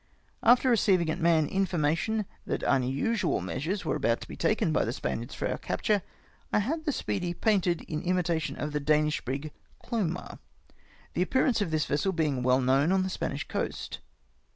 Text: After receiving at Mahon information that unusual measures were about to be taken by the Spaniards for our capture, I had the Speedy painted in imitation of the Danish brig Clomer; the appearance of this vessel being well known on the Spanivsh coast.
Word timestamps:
After 0.41 0.67
receiving 0.67 1.11
at 1.11 1.19
Mahon 1.19 1.47
information 1.47 2.25
that 2.47 2.63
unusual 2.63 3.39
measures 3.39 3.85
were 3.85 3.95
about 3.95 4.19
to 4.21 4.27
be 4.27 4.35
taken 4.35 4.71
by 4.73 4.83
the 4.83 4.91
Spaniards 4.91 5.35
for 5.35 5.47
our 5.47 5.59
capture, 5.59 6.01
I 6.51 6.57
had 6.57 6.85
the 6.85 6.91
Speedy 6.91 7.35
painted 7.35 7.81
in 7.83 8.01
imitation 8.01 8.55
of 8.59 8.71
the 8.71 8.79
Danish 8.79 9.21
brig 9.23 9.51
Clomer; 9.85 10.39
the 11.13 11.21
appearance 11.21 11.61
of 11.61 11.69
this 11.69 11.85
vessel 11.85 12.13
being 12.13 12.41
well 12.41 12.61
known 12.61 12.91
on 12.91 13.03
the 13.03 13.09
Spanivsh 13.09 13.47
coast. 13.47 13.99